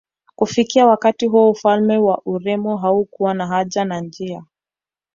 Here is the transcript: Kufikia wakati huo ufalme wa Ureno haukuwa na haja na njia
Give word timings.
Kufikia 0.35 0.85
wakati 0.87 1.25
huo 1.27 1.49
ufalme 1.51 1.97
wa 1.97 2.21
Ureno 2.25 2.77
haukuwa 2.77 3.33
na 3.33 3.47
haja 3.47 3.85
na 3.85 4.01
njia 4.01 4.43